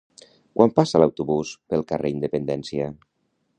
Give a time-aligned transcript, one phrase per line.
[0.59, 2.91] Quan passa l'autobús pel carrer Independència?